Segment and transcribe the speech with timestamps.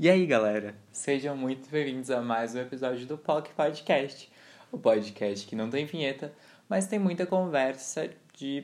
[0.00, 0.76] E aí, galera?
[0.92, 4.30] Sejam muito bem-vindos a mais um episódio do POC Podcast.
[4.70, 6.32] O podcast que não tem vinheta,
[6.68, 8.62] mas tem muita conversa de.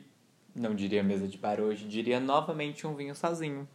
[0.54, 3.68] Não diria mesa de bar hoje, diria novamente um vinho sozinho.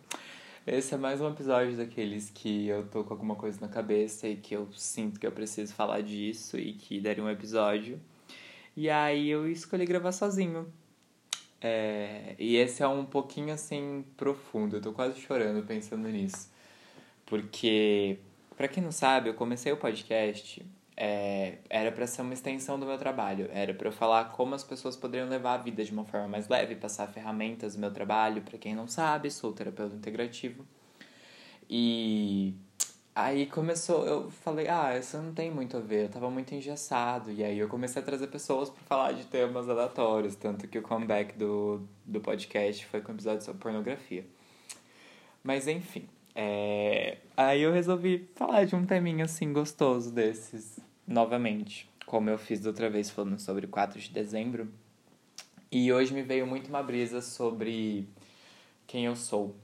[0.66, 4.38] Esse é mais um episódio daqueles que eu tô com alguma coisa na cabeça e
[4.38, 8.00] que eu sinto que eu preciso falar disso e que daria um episódio.
[8.74, 10.72] E aí eu escolhi gravar sozinho.
[11.60, 12.36] É...
[12.40, 16.49] E esse é um pouquinho assim profundo, eu tô quase chorando pensando nisso.
[17.30, 18.18] Porque,
[18.58, 20.66] para quem não sabe, eu comecei o podcast,
[20.98, 24.66] é, era para ser uma extensão do meu trabalho, era para eu falar como as
[24.66, 28.42] pessoas poderiam levar a vida de uma forma mais leve, passar ferramentas do meu trabalho.
[28.42, 30.66] Para quem não sabe, sou terapeuta integrativo.
[31.70, 32.54] E
[33.16, 37.32] aí começou, eu falei, ah, isso não tem muito a ver, eu tava muito engessado.
[37.32, 40.82] E aí eu comecei a trazer pessoas para falar de temas aleatórios, tanto que o
[40.82, 44.26] comeback do, do podcast foi com o episódio sobre pornografia.
[45.44, 47.18] Mas enfim, é...
[47.36, 52.70] Aí eu resolvi falar de um teminha assim gostoso desses, novamente, como eu fiz da
[52.70, 54.72] outra vez falando sobre 4 de dezembro.
[55.72, 58.08] E hoje me veio muito uma brisa sobre
[58.88, 59.56] quem eu sou.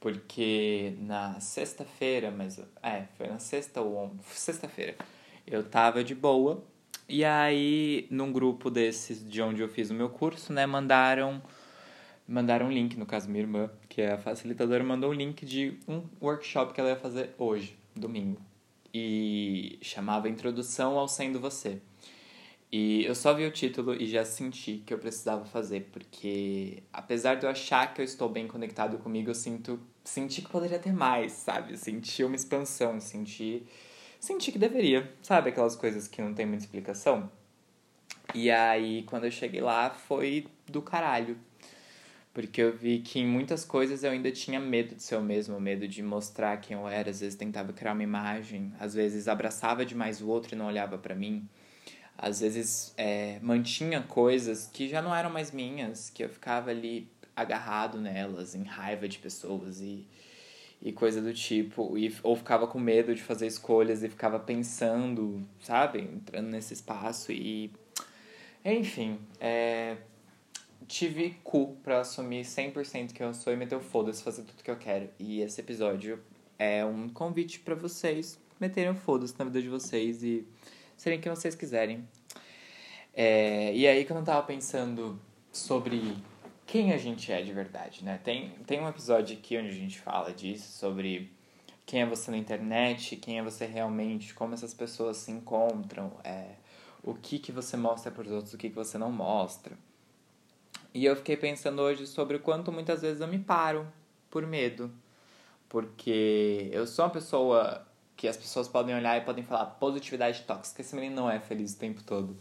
[0.00, 4.96] Porque na sexta-feira, mas é, foi na sexta ou sexta-feira,
[5.46, 6.62] eu tava de boa.
[7.08, 11.42] E aí, num grupo desses de onde eu fiz o meu curso, né, mandaram
[12.26, 15.78] mandaram um link, no caso minha irmã, que é a facilitadora, mandou um link de
[15.86, 18.40] um workshop que ela ia fazer hoje, domingo.
[18.92, 21.80] E chamava Introdução ao Sendo Você.
[22.76, 27.36] E eu só vi o título e já senti que eu precisava fazer, porque apesar
[27.36, 30.92] de eu achar que eu estou bem conectado comigo, eu sinto senti que poderia ter
[30.92, 31.76] mais, sabe?
[31.76, 33.64] Senti uma expansão, senti
[34.18, 37.30] senti que deveria, sabe aquelas coisas que não tem muita explicação?
[38.34, 41.38] E aí quando eu cheguei lá foi do caralho
[42.34, 45.58] porque eu vi que em muitas coisas eu ainda tinha medo de ser eu mesmo,
[45.60, 47.10] medo de mostrar quem eu era.
[47.10, 50.98] Às vezes tentava criar uma imagem, às vezes abraçava demais o outro e não olhava
[50.98, 51.48] para mim.
[52.18, 57.08] Às vezes é, mantinha coisas que já não eram mais minhas, que eu ficava ali
[57.36, 60.04] agarrado nelas, em raiva de pessoas e,
[60.82, 61.96] e coisa do tipo.
[61.96, 66.00] E, ou ficava com medo de fazer escolhas e ficava pensando, sabe?
[66.00, 67.70] Entrando nesse espaço e.
[68.64, 69.98] Enfim, é
[70.86, 74.70] tive cu pra assumir 100% que eu sou e meter o foda-se, fazer tudo que
[74.70, 75.08] eu quero.
[75.18, 76.22] E esse episódio
[76.58, 80.46] é um convite para vocês meterem o foda-se na vida de vocês e
[80.96, 82.06] serem quem vocês quiserem.
[83.12, 85.20] É, e aí, quando eu tava pensando
[85.52, 86.16] sobre
[86.66, 88.18] quem a gente é de verdade, né?
[88.22, 91.30] Tem, tem um episódio aqui onde a gente fala disso, sobre
[91.86, 96.54] quem é você na internet, quem é você realmente, como essas pessoas se encontram, é,
[97.02, 99.76] o que, que você mostra para os outros, o que, que você não mostra.
[100.94, 103.84] E eu fiquei pensando hoje sobre o quanto muitas vezes eu me paro
[104.30, 104.92] por medo.
[105.68, 107.84] Porque eu sou uma pessoa
[108.16, 111.74] que as pessoas podem olhar e podem falar positividade tóxica, esse menino não é feliz
[111.74, 112.36] o tempo todo.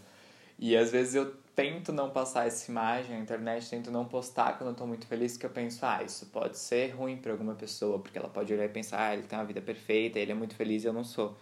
[0.59, 4.69] E às vezes eu tento não passar essa imagem na internet, tento não postar quando
[4.69, 7.97] eu tô muito feliz, que eu penso, ah, isso pode ser ruim para alguma pessoa,
[7.99, 10.55] porque ela pode olhar e pensar, ah, ele tem uma vida perfeita, ele é muito
[10.55, 11.35] feliz e eu não sou.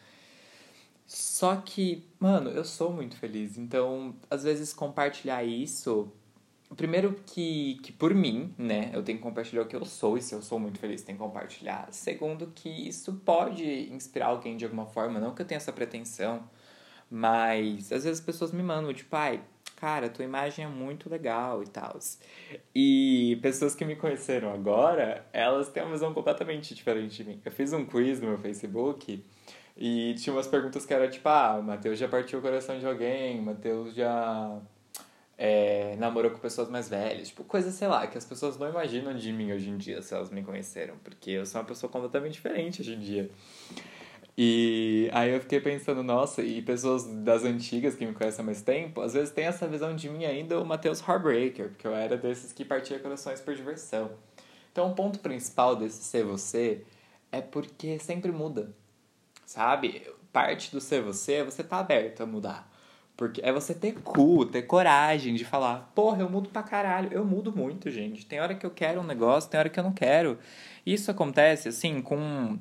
[1.06, 6.10] Só que, mano, eu sou muito feliz, então às vezes compartilhar isso
[6.76, 10.22] Primeiro que, que por mim, né, eu tenho que compartilhar o que eu sou, e
[10.22, 11.88] se eu sou muito feliz, tenho que compartilhar.
[11.92, 16.44] Segundo que isso pode inspirar alguém de alguma forma, não que eu tenha essa pretensão,
[17.10, 19.42] mas às vezes as pessoas me mandam, tipo, pai,
[19.76, 22.00] cara, tua imagem é muito legal e tal.
[22.74, 27.42] E pessoas que me conheceram agora, elas têm uma visão completamente diferente de mim.
[27.44, 29.26] Eu fiz um quiz no meu Facebook
[29.76, 32.86] e tinha umas perguntas que era tipo, ah, o Matheus já partiu o coração de
[32.86, 34.62] alguém, o Matheus já
[35.44, 39.12] é, namorou com pessoas mais velhas, tipo, coisa, sei lá, que as pessoas não imaginam
[39.16, 42.34] de mim hoje em dia se elas me conheceram, porque eu sou uma pessoa completamente
[42.34, 43.32] diferente hoje em dia.
[44.38, 48.62] E aí eu fiquei pensando, nossa, e pessoas das antigas que me conhecem há mais
[48.62, 52.16] tempo, às vezes tem essa visão de mim ainda o Matheus Heartbreaker, porque eu era
[52.16, 54.12] desses que partia corações por diversão.
[54.72, 56.84] Então o ponto principal desse ser você
[57.32, 58.72] é porque sempre muda,
[59.44, 60.08] sabe?
[60.32, 62.71] Parte do ser você é você tá aberto a mudar.
[63.16, 67.10] Porque é você ter cu, ter coragem de falar, porra, eu mudo pra caralho.
[67.12, 68.26] Eu mudo muito, gente.
[68.26, 70.40] Tem hora que eu quero um negócio, tem hora que eu não quero.
[70.86, 72.58] Isso acontece, assim, com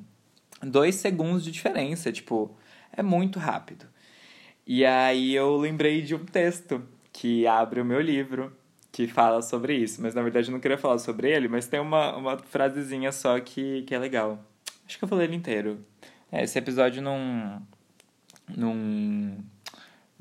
[0.61, 2.11] dois segundos de diferença.
[2.11, 2.55] Tipo,
[2.91, 3.87] é muito rápido.
[4.65, 8.55] E aí eu lembrei de um texto que abre o meu livro,
[8.91, 10.01] que fala sobre isso.
[10.01, 13.39] Mas na verdade eu não queria falar sobre ele, mas tem uma, uma frasezinha só
[13.39, 14.39] que, que é legal.
[14.87, 15.83] Acho que eu falei ele inteiro.
[16.31, 17.61] É, esse episódio não.
[18.55, 19.37] não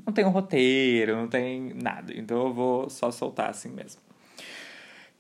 [0.05, 2.13] não tem um roteiro, não tem nada.
[2.15, 4.01] Então eu vou só soltar assim mesmo.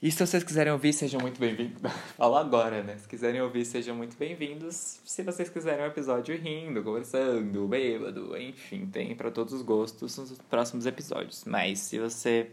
[0.02, 1.78] E se vocês quiserem ouvir, sejam muito bem-vindos.
[2.16, 2.96] Falo agora, né?
[2.96, 4.98] Se quiserem ouvir, sejam muito bem-vindos.
[5.04, 10.32] Se vocês quiserem um episódio rindo, conversando, bêbado, enfim, tem para todos os gostos nos
[10.48, 11.44] próximos episódios.
[11.44, 12.50] Mas se você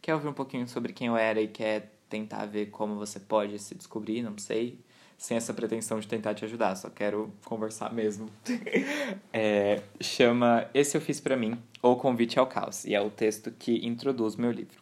[0.00, 3.58] quer ouvir um pouquinho sobre quem eu era e quer tentar ver como você pode
[3.58, 4.78] se descobrir, não sei,
[5.18, 8.30] sem essa pretensão de tentar te ajudar, só quero conversar mesmo.
[9.32, 13.50] é, chama Esse Eu Fiz Pra Mim, ou Convite ao Caos, e é o texto
[13.50, 14.80] que introduz meu livro.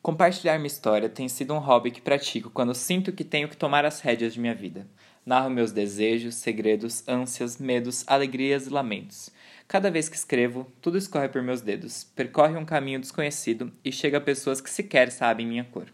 [0.00, 3.84] Compartilhar minha história tem sido um hobby que pratico quando sinto que tenho que tomar
[3.84, 4.84] as rédeas de minha vida.
[5.24, 9.30] Narro meus desejos, segredos, ânsias, medos, alegrias e lamentos.
[9.68, 14.18] Cada vez que escrevo, tudo escorre por meus dedos, percorre um caminho desconhecido e chega
[14.18, 15.86] a pessoas que sequer sabem minha cor.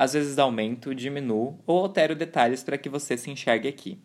[0.00, 3.98] Às vezes aumento, diminuo ou altero detalhes para que você se enxergue aqui.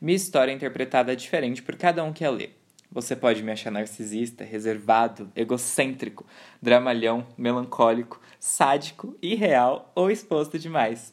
[0.00, 2.50] Minha história é interpretada diferente por cada um que a lê.
[2.88, 6.24] Você pode me achar narcisista, reservado, egocêntrico,
[6.62, 11.12] dramalhão, melancólico, sádico, irreal ou exposto demais.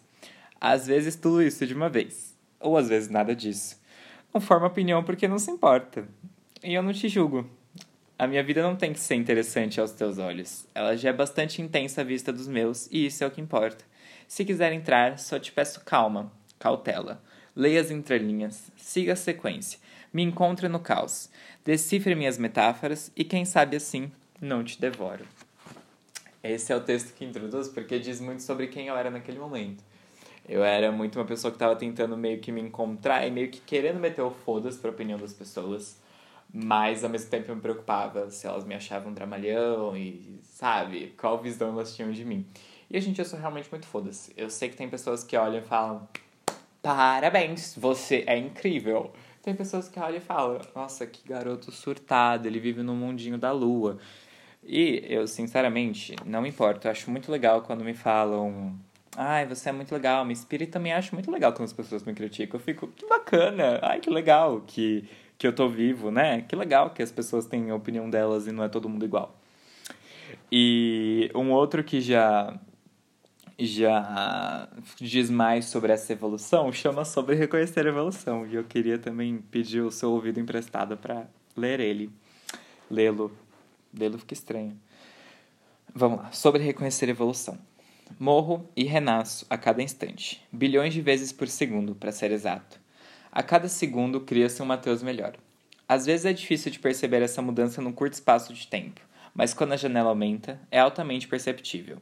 [0.59, 3.81] Às vezes tudo isso de uma vez, ou às vezes nada disso.
[4.31, 6.07] Não forma opinião porque não se importa.
[6.63, 7.49] E eu não te julgo.
[8.19, 10.67] A minha vida não tem que ser interessante aos teus olhos.
[10.75, 13.89] Ela já é bastante intensa à vista dos meus, e isso é o que importa.
[14.31, 17.21] Se quiser entrar, só te peço calma, cautela.
[17.53, 19.77] Leia as entrelinhas, siga a sequência.
[20.13, 21.29] Me encontre no caos.
[21.65, 25.25] Decifre minhas metáforas e, quem sabe assim, não te devoro.
[26.41, 29.83] Esse é o texto que introduz porque diz muito sobre quem eu era naquele momento.
[30.47, 33.59] Eu era muito uma pessoa que estava tentando meio que me encontrar e meio que
[33.59, 35.99] querendo meter o foda-se para a opinião das pessoas,
[36.53, 41.37] mas ao mesmo tempo eu me preocupava se elas me achavam dramalhão e, sabe, qual
[41.41, 42.45] visão elas tinham de mim.
[42.93, 44.33] E gente, eu sou realmente muito foda-se.
[44.35, 46.07] Eu sei que tem pessoas que olham e falam:
[46.81, 49.13] Parabéns, você é incrível.
[49.41, 53.51] Tem pessoas que olham e falam, nossa, que garoto surtado, ele vive no mundinho da
[53.51, 53.97] lua.
[54.63, 56.87] E eu, sinceramente, não importo.
[56.87, 58.75] Eu acho muito legal quando me falam,
[59.15, 62.03] ai, você é muito legal, me inspira e também acho muito legal quando as pessoas
[62.03, 62.59] me criticam.
[62.59, 65.07] Eu fico, que bacana, ai, que legal que,
[65.37, 66.41] que eu tô vivo, né?
[66.41, 69.35] Que legal que as pessoas têm a opinião delas e não é todo mundo igual.
[70.51, 72.59] E um outro que já
[73.65, 74.67] já
[74.97, 78.45] diz mais sobre essa evolução, chama sobre reconhecer a evolução.
[78.47, 82.09] E eu queria também pedir o seu ouvido emprestado para ler ele.
[82.89, 83.31] Lê-lo.
[83.93, 84.77] Lê-lo fica estranho.
[85.93, 86.31] Vamos lá.
[86.31, 87.57] Sobre reconhecer a evolução.
[88.19, 92.79] Morro e renasço a cada instante, bilhões de vezes por segundo, para ser exato.
[93.31, 95.35] A cada segundo cria-se um Mateus melhor.
[95.87, 99.01] Às vezes é difícil de perceber essa mudança num curto espaço de tempo,
[99.33, 101.97] mas quando a janela aumenta, é altamente perceptível.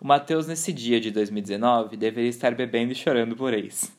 [0.00, 3.92] O Matheus, nesse dia de 2019, deveria estar bebendo e chorando por ex.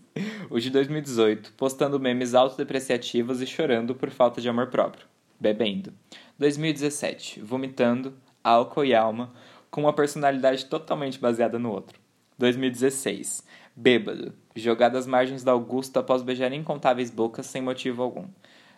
[0.50, 5.06] O de 2018, postando memes autodepreciativos e chorando por falta de amor próprio.
[5.38, 5.94] Bebendo.
[6.38, 9.34] 2017, vomitando, álcool e alma,
[9.70, 12.00] com uma personalidade totalmente baseada no outro.
[12.38, 13.46] 2016,
[13.76, 18.26] bêbado, jogado às margens da Augusta após beijar incontáveis bocas sem motivo algum.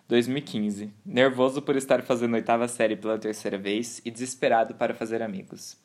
[0.07, 5.77] 2015, nervoso por estar fazendo oitava série pela terceira vez e desesperado para fazer amigos.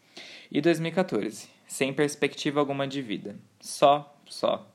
[0.51, 3.37] E 2014, sem perspectiva alguma de vida.
[3.61, 4.67] Só, só.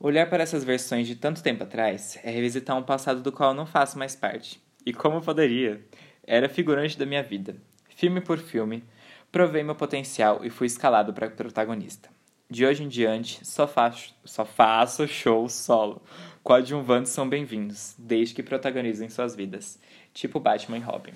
[0.00, 3.66] Olhar para essas versões de tanto tempo atrás é revisitar um passado do qual não
[3.66, 4.60] faço mais parte.
[4.84, 5.80] E como poderia?
[6.26, 7.56] Era figurante da minha vida.
[7.88, 8.82] Filme por filme,
[9.30, 12.10] provei meu potencial e fui escalado para protagonista.
[12.50, 16.02] De hoje em diante, só faço, só faço show solo.
[16.42, 19.78] Coadjuvantes são bem-vindos, desde que protagonizem suas vidas,
[20.12, 21.14] tipo Batman e Robin.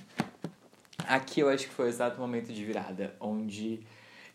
[1.08, 3.80] Aqui eu acho que foi o exato momento de virada, onde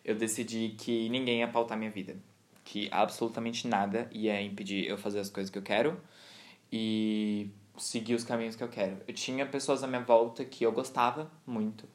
[0.03, 2.17] eu decidi que ninguém ia pautar minha vida.
[2.65, 6.01] Que absolutamente nada ia impedir eu fazer as coisas que eu quero
[6.71, 8.97] e seguir os caminhos que eu quero.
[9.07, 11.87] Eu tinha pessoas à minha volta que eu gostava muito,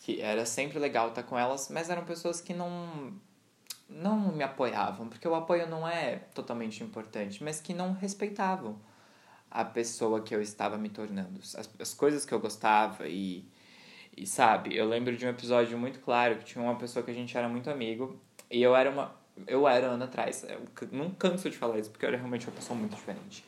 [0.00, 3.14] que era sempre legal estar com elas, mas eram pessoas que não
[3.88, 8.78] não me apoiavam, porque o apoio não é totalmente importante, mas que não respeitavam
[9.50, 13.46] a pessoa que eu estava me tornando, as, as coisas que eu gostava e
[14.16, 17.14] e sabe, eu lembro de um episódio muito claro que tinha uma pessoa que a
[17.14, 19.14] gente era muito amigo e eu era uma.
[19.46, 20.44] Eu era ano atrás.
[20.46, 20.60] Eu
[20.92, 23.42] não canso de falar isso porque eu era realmente uma pessoa muito diferente.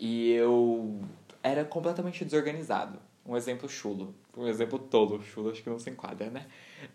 [0.00, 1.00] E eu
[1.42, 2.98] era completamente desorganizado.
[3.24, 4.12] Um exemplo chulo.
[4.36, 5.22] Um exemplo tolo.
[5.22, 6.46] Chulo acho que não se enquadra, né?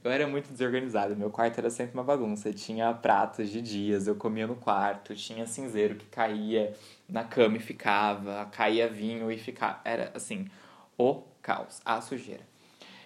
[0.04, 1.16] Eu era muito desorganizado.
[1.16, 2.52] Meu quarto era sempre uma bagunça.
[2.52, 5.16] Tinha pratos de dias, eu comia no quarto.
[5.16, 6.76] Tinha cinzeiro que caía
[7.08, 8.46] na cama e ficava.
[8.48, 9.80] Caía vinho e ficava.
[9.86, 10.50] Era assim,
[10.98, 12.44] o caos, a sujeira.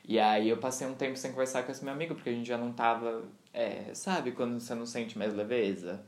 [0.08, 2.48] E aí eu passei um tempo sem conversar com esse meu amigo, porque a gente
[2.48, 3.24] já não tava.
[3.54, 6.04] É, sabe quando você não sente mais leveza?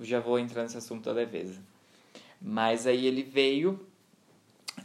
[0.00, 1.60] Já vou entrar nesse assunto da leveza.
[2.40, 3.86] Mas aí ele veio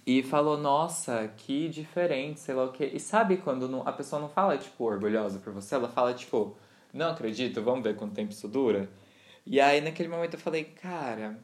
[0.06, 2.90] e falou, nossa, que diferente, sei lá o quê.
[2.94, 5.76] E sabe quando não, a pessoa não fala, tipo, orgulhosa por você?
[5.76, 6.56] Ela fala, tipo,
[6.94, 8.90] não acredito, vamos ver quanto tempo isso dura.
[9.46, 11.40] E aí naquele momento eu falei, cara,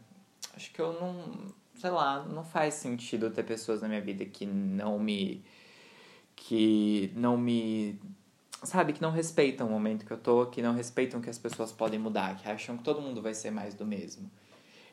[0.56, 4.46] acho que eu não, sei lá, não faz sentido ter pessoas na minha vida que
[4.46, 5.44] não me
[6.38, 8.00] que não me
[8.64, 11.72] sabe, que não respeitam o momento que eu tô, que não respeitam que as pessoas
[11.74, 14.32] podem mudar, que acham que todo mundo vai ser mais do mesmo.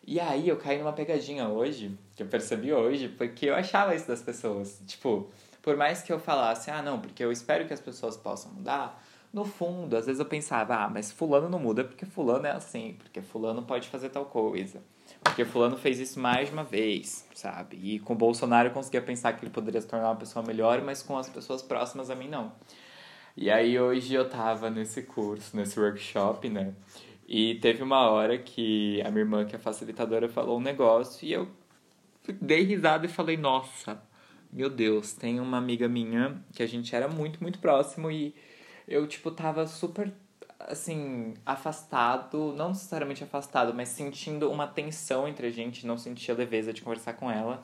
[0.07, 4.09] E aí eu caí numa pegadinha hoje, que eu percebi hoje, porque eu achava isso
[4.09, 4.83] das pessoas.
[4.87, 5.31] Tipo,
[5.63, 9.03] por mais que eu falasse, ah, não, porque eu espero que as pessoas possam mudar,
[9.33, 12.97] no fundo, às vezes eu pensava, ah, mas fulano não muda porque fulano é assim,
[12.99, 14.83] porque fulano pode fazer tal coisa.
[15.25, 17.77] Porque fulano fez isso mais de uma vez, sabe?
[17.83, 20.81] E com o Bolsonaro eu conseguia pensar que ele poderia se tornar uma pessoa melhor,
[20.83, 22.53] mas com as pessoas próximas a mim não.
[23.37, 26.73] E aí hoje eu tava nesse curso, nesse workshop, né?
[27.27, 31.33] E teve uma hora que a minha irmã, que é facilitadora, falou um negócio e
[31.33, 31.49] eu
[32.41, 34.01] dei risada e falei, nossa,
[34.53, 38.35] meu Deus, tem uma amiga minha que a gente era muito, muito próximo e
[38.87, 40.13] eu, tipo, tava super,
[40.69, 46.73] assim, afastado, não necessariamente afastado, mas sentindo uma tensão entre a gente, não sentia leveza
[46.73, 47.63] de conversar com ela.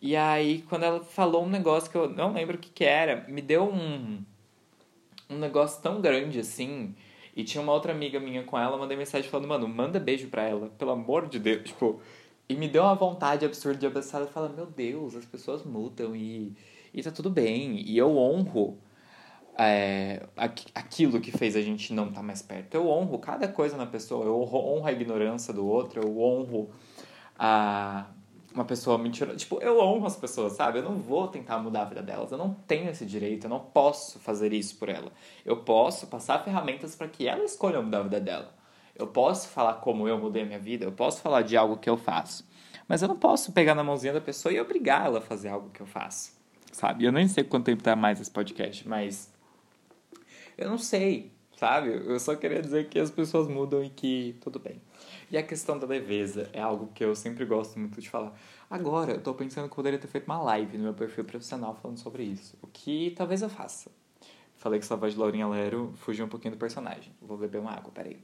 [0.00, 3.24] E aí, quando ela falou um negócio que eu não lembro o que que era,
[3.28, 4.22] me deu um
[5.28, 6.94] um negócio tão grande assim.
[7.34, 10.42] E tinha uma outra amiga minha com ela, mandei mensagem falando, mano, manda beijo pra
[10.42, 11.64] ela, pelo amor de Deus.
[11.64, 12.00] Tipo,
[12.48, 15.62] e me deu uma vontade absurda de abraçar ela e falar, meu Deus, as pessoas
[15.62, 16.54] mudam e,
[16.94, 17.80] e tá tudo bem.
[17.80, 18.78] E eu honro
[19.58, 20.26] é,
[20.74, 22.74] aquilo que fez a gente não estar tá mais perto.
[22.74, 26.70] Eu honro cada coisa na pessoa, eu honro a ignorância do outro, eu honro
[27.38, 28.06] a,
[28.54, 29.36] uma pessoa mentirosa.
[29.36, 30.78] Tipo, eu honro as pessoas, sabe?
[30.78, 32.30] Eu não vou tentar mudar a vida delas.
[32.32, 35.10] Eu não tenho esse direito, eu não posso fazer isso por ela.
[35.44, 38.54] Eu posso passar ferramentas para que ela escolha mudar a vida dela.
[38.94, 41.88] Eu posso falar como eu mudei a minha vida, eu posso falar de algo que
[41.88, 42.46] eu faço.
[42.88, 45.70] Mas eu não posso pegar na mãozinha da pessoa e obrigar ela a fazer algo
[45.70, 46.32] que eu faço.
[46.72, 47.04] Sabe?
[47.04, 49.34] Eu nem sei quanto tempo tá mais esse podcast, mas.
[50.56, 51.90] Eu não sei, sabe?
[51.90, 54.80] Eu só queria dizer que as pessoas mudam e que tudo bem.
[55.30, 58.32] E a questão da leveza é algo que eu sempre gosto muito de falar.
[58.70, 61.74] Agora, eu tô pensando que eu poderia ter feito uma live no meu perfil profissional
[61.74, 62.56] falando sobre isso.
[62.62, 63.90] O que talvez eu faça.
[64.56, 67.12] Falei que sua voz de Laurinha Lero fugiu um pouquinho do personagem.
[67.20, 68.18] Vou beber uma água, peraí.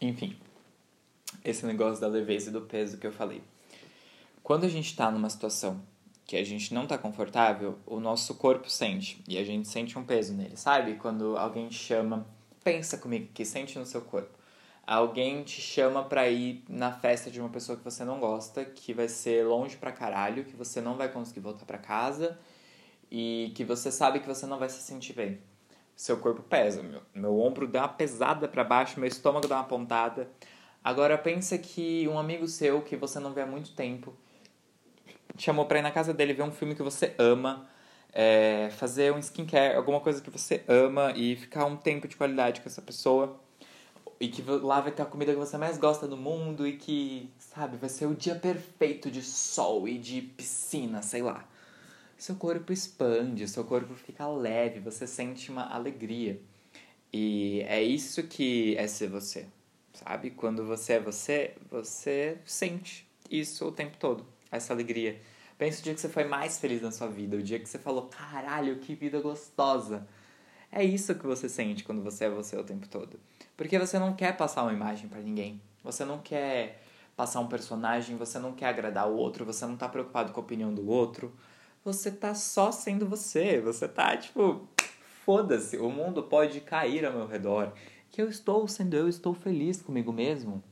[0.00, 0.36] Enfim,
[1.44, 3.42] esse negócio da leveza e do peso que eu falei.
[4.42, 5.80] Quando a gente tá numa situação
[6.24, 9.22] que a gente não tá confortável, o nosso corpo sente.
[9.28, 10.94] E a gente sente um peso nele, sabe?
[10.94, 12.26] Quando alguém chama,
[12.62, 14.38] pensa comigo que sente no seu corpo.
[14.86, 18.92] Alguém te chama pra ir na festa de uma pessoa que você não gosta, que
[18.92, 22.38] vai ser longe pra caralho, que você não vai conseguir voltar pra casa
[23.10, 25.38] e que você sabe que você não vai se sentir bem.
[25.94, 29.64] Seu corpo pesa, meu, meu ombro dá uma pesada para baixo, meu estômago dá uma
[29.64, 30.28] pontada.
[30.82, 34.12] Agora pensa que um amigo seu que você não vê há muito tempo
[35.36, 37.68] te chamou pra ir na casa dele ver um filme que você ama,
[38.12, 42.60] é, fazer um skincare, alguma coisa que você ama e ficar um tempo de qualidade
[42.60, 43.40] com essa pessoa.
[44.20, 47.28] E que lá vai ter a comida que você mais gosta do mundo e que,
[47.38, 51.44] sabe, vai ser o dia perfeito de sol e de piscina, sei lá.
[52.16, 56.40] Seu corpo expande, seu corpo fica leve, você sente uma alegria.
[57.12, 59.46] E é isso que é ser você,
[59.92, 60.30] sabe?
[60.30, 65.20] Quando você é você, você sente isso o tempo todo essa alegria.
[65.58, 67.78] Pensa o dia que você foi mais feliz na sua vida, o dia que você
[67.78, 70.06] falou, caralho, que vida gostosa.
[70.70, 73.18] É isso que você sente quando você é você o tempo todo.
[73.56, 75.60] Porque você não quer passar uma imagem para ninguém.
[75.84, 76.82] Você não quer
[77.14, 80.42] passar um personagem, você não quer agradar o outro, você não tá preocupado com a
[80.42, 81.32] opinião do outro.
[81.84, 83.60] Você tá só sendo você.
[83.60, 84.66] Você tá tipo,
[85.24, 87.72] foda-se, o mundo pode cair ao meu redor.
[88.10, 90.62] Que eu estou sendo eu, estou feliz comigo mesmo.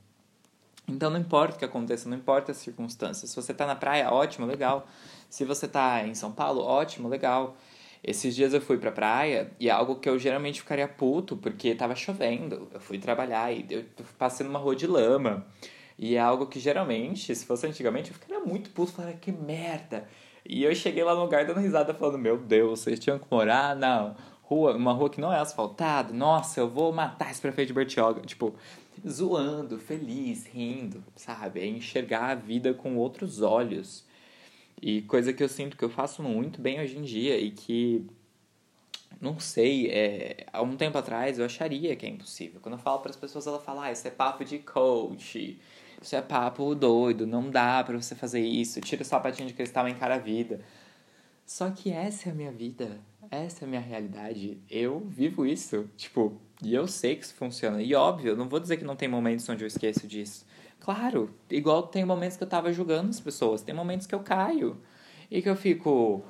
[0.91, 3.31] Então não importa o que aconteça, não importa as circunstâncias.
[3.31, 4.87] Se você está na praia, ótimo, legal.
[5.29, 7.57] Se você está em São Paulo, ótimo, legal.
[8.03, 11.75] Esses dias eu fui pra praia e é algo que eu geralmente ficaria puto porque
[11.75, 12.69] tava chovendo.
[12.73, 13.85] Eu fui trabalhar e eu
[14.19, 15.47] passei numa rua de lama.
[15.99, 20.09] E é algo que geralmente, se fosse antigamente, eu ficaria muito puto, falaria que merda.
[20.45, 23.77] E eu cheguei lá no lugar dando risada falando: "Meu Deus, vocês tinham que morar
[23.77, 24.15] na
[24.51, 26.13] rua, uma rua que não é asfaltada.
[26.13, 28.21] Nossa, eu vou matar esse prefeito de Bertioga".
[28.23, 28.55] Tipo,
[29.09, 31.61] zoando, feliz, rindo, sabe?
[31.61, 34.05] É enxergar a vida com outros olhos.
[34.83, 38.05] E coisa que eu sinto que eu faço muito bem hoje em dia e que,
[39.21, 42.61] não sei, é, há um tempo atrás eu acharia que é impossível.
[42.61, 45.59] Quando eu falo para as pessoas, ela fala, ah, isso é papo de coach,
[46.01, 49.87] isso é papo doido, não dá para você fazer isso, tira o sapatinho de cristal
[49.87, 50.61] e encara a vida.
[51.45, 54.59] Só que essa é a minha vida, essa é a minha realidade.
[54.69, 55.89] Eu vivo isso.
[55.97, 57.81] Tipo, e eu sei que isso funciona.
[57.81, 60.45] E óbvio, não vou dizer que não tem momentos onde eu esqueço disso.
[60.81, 64.81] Claro, igual tem momentos que eu tava julgando as pessoas, tem momentos que eu caio
[65.31, 66.25] e que eu fico,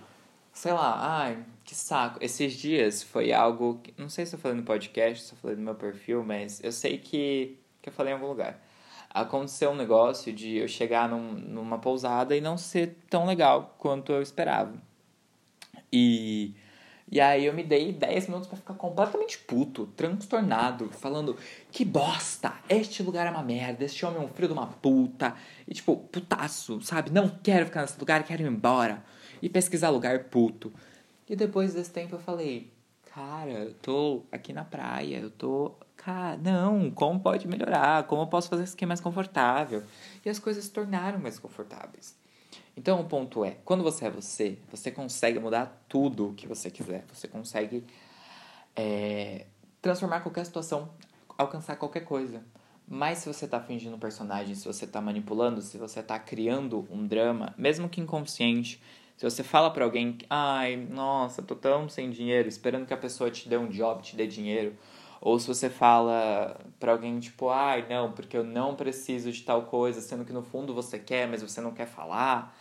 [0.53, 2.19] sei lá, ai, que saco.
[2.21, 3.81] Esses dias foi algo.
[3.83, 6.63] Que, não sei se eu falei no podcast, se eu falei no meu perfil, mas
[6.63, 8.61] eu sei que, que eu falei em algum lugar.
[9.09, 14.13] Aconteceu um negócio de eu chegar num, numa pousada e não ser tão legal quanto
[14.13, 14.75] eu esperava.
[15.93, 16.55] E.
[17.11, 21.37] E aí eu me dei 10 minutos para ficar completamente puto, transtornado, falando
[21.73, 25.35] que bosta, este lugar é uma merda, este homem é um filho de uma puta.
[25.67, 27.11] E tipo, putaço, sabe?
[27.11, 29.03] Não quero ficar nesse lugar, quero ir embora.
[29.43, 30.73] E pesquisar lugar puto.
[31.29, 32.73] E depois desse tempo eu falei,
[33.13, 35.75] cara, eu tô aqui na praia, eu tô.
[35.97, 38.05] Cara, não, como pode melhorar?
[38.05, 39.83] Como eu posso fazer isso aqui mais confortável?
[40.25, 42.20] E as coisas se tornaram mais confortáveis.
[42.77, 46.71] Então o ponto é, quando você é você, você consegue mudar tudo o que você
[46.71, 47.05] quiser.
[47.13, 47.85] Você consegue
[48.75, 49.47] é,
[49.83, 50.89] transformar qualquer situação,
[51.37, 52.43] alcançar qualquer coisa.
[52.89, 56.89] Mas se você está fingindo um personagem, se você está manipulando, se você está criando
[56.91, 58.83] um drama, mesmo que inconsciente,
[59.17, 63.31] se você fala para alguém, ai, nossa, tô tão sem dinheiro, esperando que a pessoa
[63.31, 64.75] te dê um job, te dê dinheiro,
[65.21, 69.65] ou se você fala para alguém tipo, ai, não, porque eu não preciso de tal
[69.65, 72.57] coisa, sendo que no fundo você quer, mas você não quer falar.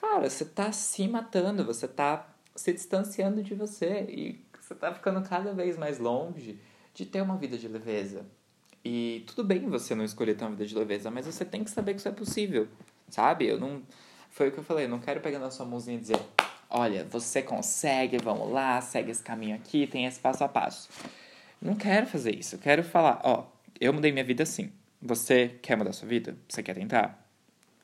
[0.00, 5.22] Cara, você tá se matando, você tá se distanciando de você e você tá ficando
[5.26, 6.58] cada vez mais longe
[6.94, 8.26] de ter uma vida de leveza.
[8.84, 11.70] E tudo bem você não escolher ter uma vida de leveza, mas você tem que
[11.70, 12.68] saber que isso é possível,
[13.08, 13.46] sabe?
[13.46, 13.82] Eu não.
[14.30, 16.20] Foi o que eu falei, eu não quero pegar na sua mãozinha e dizer:
[16.70, 20.88] olha, você consegue, vamos lá, segue esse caminho aqui, tem esse passo a passo.
[21.60, 22.54] Não quero fazer isso.
[22.54, 23.46] Eu quero falar, ó,
[23.80, 24.70] eu mudei minha vida assim.
[25.00, 26.36] Você quer mudar sua vida?
[26.48, 27.25] Você quer tentar?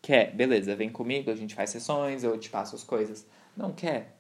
[0.03, 0.35] Quer?
[0.35, 3.25] Beleza, vem comigo, a gente faz sessões, eu te passo as coisas.
[3.57, 4.17] Não quer?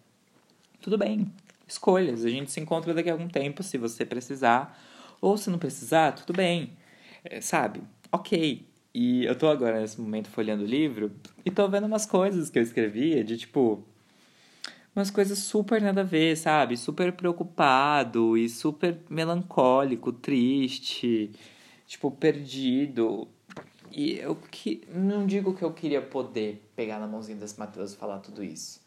[0.81, 1.33] Tudo bem.
[1.67, 2.25] Escolhas.
[2.25, 4.81] A gente se encontra daqui a algum tempo, se você precisar.
[5.21, 6.73] Ou se não precisar, tudo bem.
[7.25, 7.83] É, sabe?
[8.12, 8.65] Ok.
[8.95, 11.11] E eu tô agora nesse momento folheando o livro
[11.45, 13.83] e tô vendo umas coisas que eu escrevia de tipo
[14.95, 16.77] umas coisas super nada a ver, sabe?
[16.77, 21.31] Super preocupado e super melancólico, triste,
[21.87, 23.27] tipo, perdido.
[23.95, 27.97] E eu que não digo que eu queria poder pegar na mãozinha desse Matheus e
[27.97, 28.81] falar tudo isso.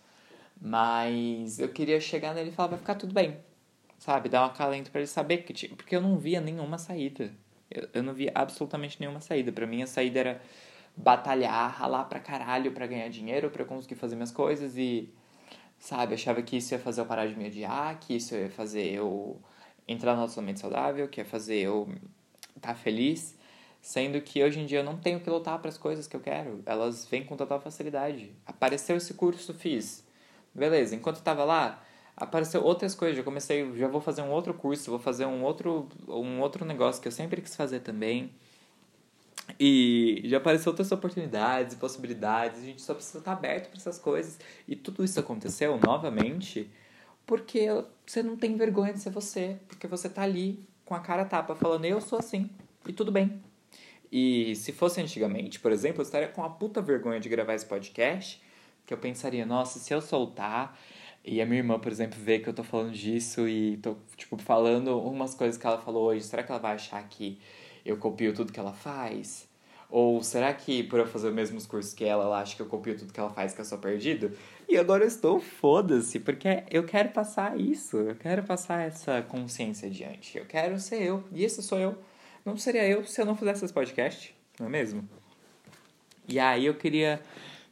[0.60, 3.38] Mas eu queria chegar nele e falar, vai ficar tudo bem.
[4.00, 4.30] Sabe?
[4.30, 7.32] Dar um acalento para ele saber que porque eu não via nenhuma saída.
[7.70, 9.52] Eu, eu não via absolutamente nenhuma saída.
[9.52, 10.42] Para mim a saída era
[10.98, 15.14] batalhar, ralar pra caralho pra ganhar dinheiro, para conseguir fazer minhas coisas e
[15.80, 16.16] sabe?
[16.16, 19.40] Achava que isso ia fazer eu parar de me odiar, que isso ia fazer eu
[19.88, 21.88] entrar no relacionamento saudável, que ia fazer eu
[22.56, 23.38] estar tá feliz,
[23.86, 26.20] sendo que hoje em dia eu não tenho que lutar para as coisas que eu
[26.20, 28.34] quero, elas vêm com total facilidade.
[28.44, 30.04] Apareceu esse curso, fiz.
[30.56, 31.84] Beleza, enquanto eu tava lá,
[32.18, 35.88] apareceu outras coisas, já comecei, já vou fazer um outro curso, vou fazer um outro
[36.08, 38.32] um outro negócio que eu sempre quis fazer também.
[39.60, 44.40] E já apareceu outras oportunidades possibilidades, a gente só precisa estar aberto para essas coisas.
[44.68, 46.72] E tudo isso aconteceu novamente
[47.24, 47.68] porque
[48.04, 51.56] você não tem vergonha de ser você, porque você tá ali com a cara tapa
[51.56, 52.50] falando eu sou assim
[52.88, 53.40] e tudo bem.
[54.12, 57.66] E se fosse antigamente, por exemplo, eu estaria com a puta vergonha de gravar esse
[57.66, 58.42] podcast,
[58.86, 60.78] que eu pensaria, nossa, se eu soltar
[61.28, 64.38] e a minha irmã, por exemplo, vê que eu tô falando disso e tô, tipo,
[64.38, 67.40] falando umas coisas que ela falou hoje, será que ela vai achar que
[67.84, 69.50] eu copio tudo que ela faz?
[69.90, 72.68] Ou será que por eu fazer os mesmos cursos que ela, ela acha que eu
[72.68, 74.38] copio tudo que ela faz, que eu sou perdido?
[74.70, 79.88] E agora eu estou foda-se, porque eu quero passar isso, eu quero passar essa consciência
[79.88, 80.38] adiante.
[80.38, 81.98] Eu quero ser eu, e esse sou eu.
[82.46, 85.10] Não seria eu se eu não fizesse esse podcast, não é mesmo?
[86.28, 87.20] E aí eu queria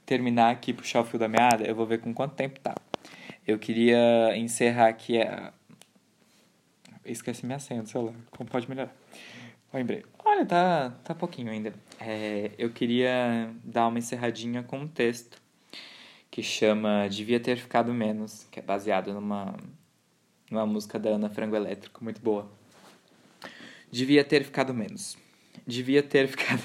[0.04, 2.76] terminar aqui, puxar o fio da meada, eu vou ver com quanto tempo tá.
[3.46, 5.54] Eu queria encerrar aqui a...
[7.06, 8.96] Esqueci minha senha do celular, como pode melhorar?
[9.72, 10.04] Lembrei.
[10.26, 11.72] Olha, tá, tá pouquinho ainda.
[12.00, 15.40] É, eu queria dar uma encerradinha com um texto
[16.32, 19.56] que chama Devia Ter Ficado Menos, que é baseado numa,
[20.50, 22.50] numa música da Ana Frango Elétrico, muito boa.
[23.94, 25.18] Devia ter ficado menos.
[25.66, 26.62] Devia ter ficado.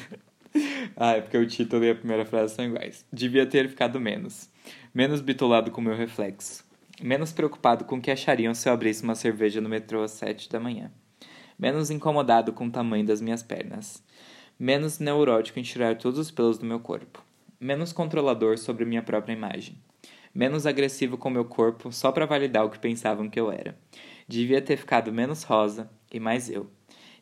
[0.97, 3.05] ah, é porque o título e a primeira frase são iguais.
[3.13, 4.51] Devia ter ficado menos.
[4.95, 6.65] Menos bitolado com meu reflexo.
[7.01, 10.49] Menos preocupado com o que achariam se eu abrisse uma cerveja no metrô às sete
[10.49, 10.91] da manhã
[11.59, 14.03] menos incomodado com o tamanho das minhas pernas,
[14.59, 17.23] menos neurótico em tirar todos os pelos do meu corpo,
[17.61, 19.77] menos controlador sobre minha própria imagem,
[20.33, 23.77] menos agressivo com meu corpo só para validar o que pensavam que eu era.
[24.29, 26.71] Devia ter ficado menos rosa e mais eu.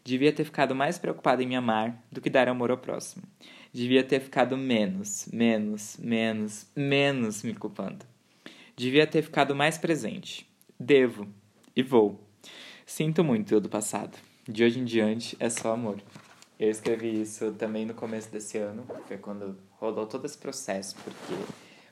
[0.07, 3.25] Devia ter ficado mais preocupado em me amar do que dar amor ao próximo.
[3.73, 8.07] Devia ter ficado menos, menos, menos, menos me culpando.
[8.77, 10.49] Devia ter ficado mais presente.
[10.79, 11.27] Devo
[11.75, 12.25] e vou.
[12.87, 14.16] Sinto muito do passado.
[14.49, 16.01] De hoje em diante é só amor.
[16.57, 21.35] Eu escrevi isso também no começo desse ano, foi quando rolou todo esse processo, porque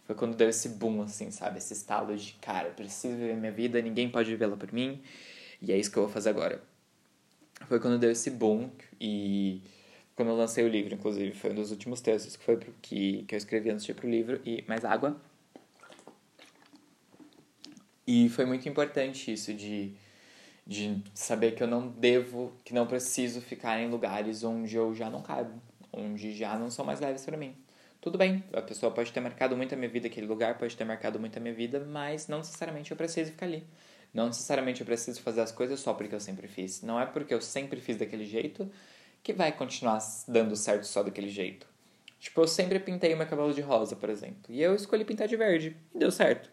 [0.05, 1.59] Foi quando deu esse boom, assim, sabe?
[1.59, 5.03] Esse estalo de, cara, eu preciso viver minha vida, ninguém pode vivê-la por mim,
[5.61, 6.62] e é isso que eu vou fazer agora.
[7.68, 9.62] Foi quando deu esse boom e
[10.14, 13.24] quando eu lancei o livro, inclusive, foi um dos últimos textos que foi pro, que,
[13.27, 15.20] que eu escrevi antes de ir pro livro, e mais água.
[18.07, 19.92] E foi muito importante isso de,
[20.66, 25.11] de saber que eu não devo, que não preciso ficar em lugares onde eu já
[25.11, 25.61] não caibo,
[25.92, 27.57] onde já não são mais leves para mim.
[28.00, 30.85] Tudo bem, a pessoa pode ter marcado muito a minha vida, aquele lugar pode ter
[30.85, 33.64] marcado muito a minha vida, mas não necessariamente eu preciso ficar ali.
[34.14, 36.83] Não necessariamente eu preciso fazer as coisas só porque eu sempre fiz.
[36.83, 38.70] Não é porque eu sempre fiz daquele jeito
[39.24, 39.98] que vai continuar
[40.29, 41.66] dando certo só daquele jeito.
[42.20, 44.44] Tipo, eu sempre pintei meu cabelo de rosa, por exemplo.
[44.48, 45.77] E eu escolhi pintar de verde.
[45.92, 46.48] E deu certo.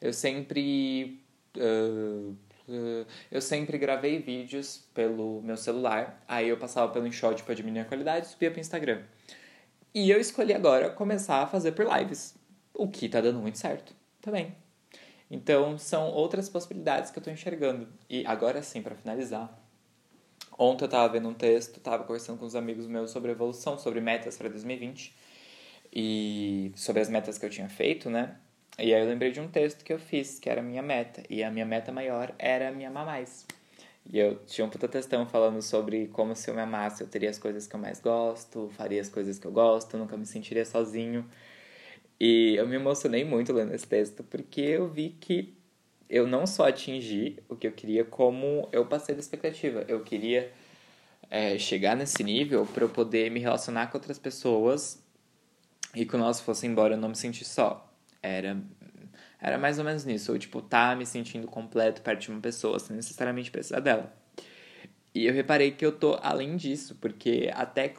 [0.00, 1.20] Eu sempre.
[1.56, 2.34] Uh,
[2.68, 6.24] uh, eu sempre gravei vídeos pelo meu celular.
[6.26, 9.02] Aí eu passava pelo InShot para diminuir a qualidade e subia pro Instagram.
[9.94, 12.34] E eu escolhi agora começar a fazer por lives.
[12.72, 14.63] O que tá dando muito certo também.
[15.34, 17.88] Então, são outras possibilidades que eu tô enxergando.
[18.08, 19.52] E agora sim, para finalizar.
[20.56, 24.00] Ontem eu tava vendo um texto, tava conversando com os amigos meus sobre evolução, sobre
[24.00, 25.12] metas para 2020
[25.92, 28.36] e sobre as metas que eu tinha feito, né?
[28.78, 31.24] E aí eu lembrei de um texto que eu fiz, que era a minha meta.
[31.28, 33.44] E a minha meta maior era me amar mais.
[34.08, 37.30] E eu tinha um puta textão falando sobre como se eu me amasse, eu teria
[37.30, 40.64] as coisas que eu mais gosto, faria as coisas que eu gosto, nunca me sentiria
[40.64, 41.28] sozinho.
[42.18, 45.54] E eu me emocionei muito lendo esse texto, porque eu vi que
[46.08, 49.84] eu não só atingi o que eu queria, como eu passei da expectativa.
[49.88, 50.52] Eu queria
[51.30, 55.02] é, chegar nesse nível para eu poder me relacionar com outras pessoas
[55.94, 57.92] e que o nosso fosse embora eu não me sentir só.
[58.22, 58.56] Era,
[59.40, 60.32] era mais ou menos nisso.
[60.32, 64.14] Ou, tipo, tá me sentindo completo perto de uma pessoa, sem necessariamente precisar dela.
[65.14, 67.94] E eu reparei que eu tô além disso, porque até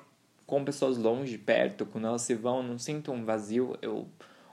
[0.46, 3.78] com pessoas longe, perto, quando elas se vão, não sinto um vazio.
[3.82, 4.08] Eu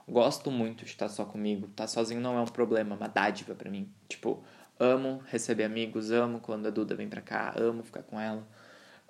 [0.07, 1.67] gosto muito de estar só comigo.
[1.67, 3.89] Estar sozinho não é um problema, é uma dádiva para mim.
[4.07, 4.43] Tipo,
[4.79, 8.45] amo receber amigos, amo quando a Duda vem pra cá, amo ficar com ela,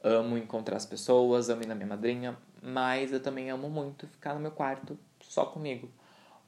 [0.03, 4.33] amo encontrar as pessoas, amo ir na minha madrinha, mas eu também amo muito ficar
[4.33, 5.89] no meu quarto só comigo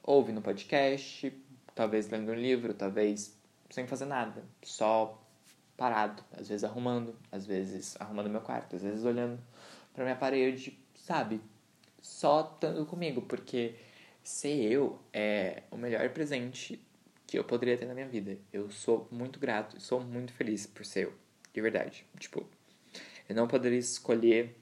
[0.04, 1.34] ouvindo podcast,
[1.74, 3.36] talvez lendo um livro, talvez
[3.70, 5.20] sem fazer nada, só
[5.76, 9.40] parado, às vezes arrumando, às vezes arrumando meu quarto, às vezes olhando
[9.96, 11.42] para minha parede, sabe?
[12.02, 13.76] Só estando comigo, porque
[14.22, 16.80] ser eu é o melhor presente
[17.26, 18.38] que eu poderia ter na minha vida.
[18.54, 21.14] Eu sou muito grato, sou muito feliz por ser eu,
[21.54, 22.06] de verdade.
[22.20, 22.46] Tipo,
[23.28, 24.56] eu não poderia escolher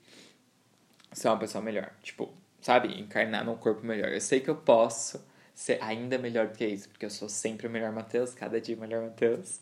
[1.11, 4.09] ser uma pessoa melhor, tipo, sabe, encarnar num corpo melhor.
[4.09, 7.67] Eu sei que eu posso ser ainda melhor do que isso, porque eu sou sempre
[7.67, 9.59] o melhor Matheus, cada dia o melhor Matheus.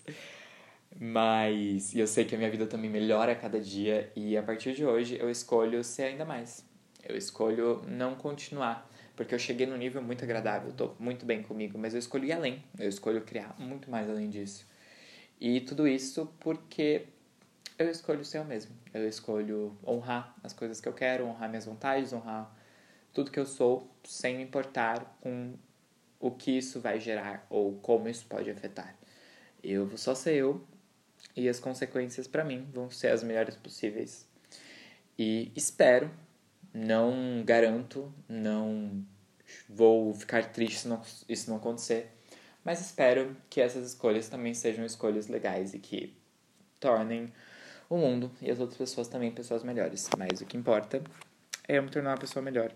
[1.00, 4.74] Mas eu sei que a minha vida também melhora a cada dia e a partir
[4.74, 6.66] de hoje eu escolho ser ainda mais.
[7.04, 11.78] Eu escolho não continuar, porque eu cheguei num nível muito agradável, tô muito bem comigo,
[11.78, 12.64] mas eu escolho ir além.
[12.78, 14.66] Eu escolho criar muito mais além disso.
[15.40, 17.08] E tudo isso porque
[17.80, 18.76] eu escolho ser eu mesmo.
[18.94, 22.56] Eu escolho honrar as coisas que eu quero, honrar minhas vontades, honrar
[23.12, 25.54] tudo que eu sou, sem me importar com
[26.20, 28.96] o que isso vai gerar ou como isso pode afetar.
[29.64, 30.62] Eu vou só ser eu
[31.36, 34.28] e as consequências para mim vão ser as melhores possíveis.
[35.18, 36.10] E espero,
[36.74, 39.06] não garanto, não
[39.68, 42.12] vou ficar triste se não, isso não acontecer,
[42.64, 46.16] mas espero que essas escolhas também sejam escolhas legais e que
[46.80, 47.32] tornem
[47.90, 50.10] o mundo e as outras pessoas também pessoas melhores.
[50.18, 51.04] Mas o que importa
[51.68, 52.72] é eu me tornar uma pessoa melhor.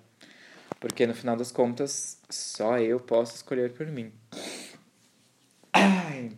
[0.79, 4.11] Porque no final das contas, só eu posso escolher por mim.
[5.71, 6.31] Ai.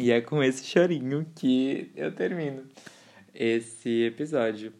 [0.00, 2.66] E é com esse chorinho que eu termino
[3.34, 4.72] esse episódio.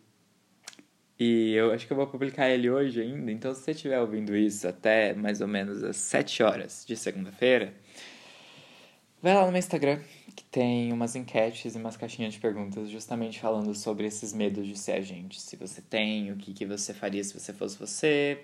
[1.19, 4.35] E eu acho que eu vou publicar ele hoje ainda, então se você estiver ouvindo
[4.35, 7.75] isso até mais ou menos às 7 horas de segunda-feira,
[9.21, 10.01] vai lá no meu Instagram,
[10.35, 14.79] que tem umas enquetes e umas caixinhas de perguntas justamente falando sobre esses medos de
[14.79, 15.39] ser a gente.
[15.39, 18.39] Se você tem, o que, que você faria se você fosse você.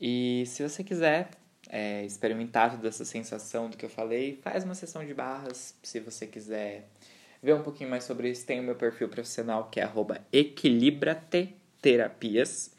[0.00, 1.30] E se você quiser
[1.72, 5.74] é, experimentar toda essa sensação do que eu falei, faz uma sessão de barras.
[5.82, 6.88] Se você quiser
[7.40, 9.84] ver um pouquinho mais sobre isso, tem o meu perfil profissional que é
[10.32, 12.72] equilibrate terapias.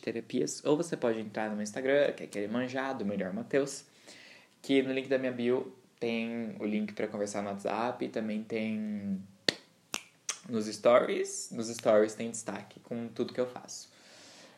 [0.00, 0.64] Terapias.
[0.64, 3.84] Ou você pode entrar no meu Instagram, que é aquele manjado, melhor Mateus,
[4.62, 9.20] que no link da minha bio tem o link para conversar no WhatsApp, também tem
[10.48, 11.50] nos stories.
[11.50, 13.93] Nos stories tem destaque com tudo que eu faço.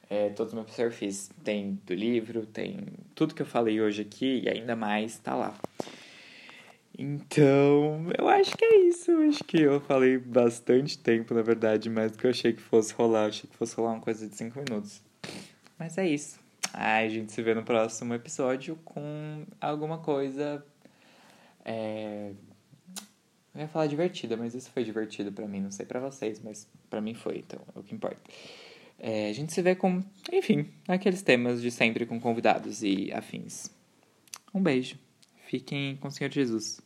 [0.09, 2.79] É, todos os meus perfis tem do livro, tem
[3.15, 5.55] tudo que eu falei hoje aqui e ainda mais tá lá.
[6.99, 9.13] Então, eu acho que é isso.
[9.29, 12.95] acho que eu falei bastante tempo, na verdade, mais do que eu achei que fosse
[12.95, 13.25] rolar.
[13.25, 15.03] Eu achei que fosse rolar uma coisa de 5 minutos.
[15.79, 16.41] Mas é isso.
[16.73, 20.65] Ai, a gente se vê no próximo episódio com alguma coisa.
[21.65, 22.33] É...
[23.55, 25.61] Eu ia falar divertida, mas isso foi divertido para mim.
[25.61, 28.21] Não sei para vocês, mas para mim foi, então é o que importa.
[28.99, 33.71] É, a gente se vê com, enfim, aqueles temas de sempre com convidados e afins.
[34.55, 34.99] Um beijo.
[35.47, 36.81] Fiquem com o Senhor Jesus.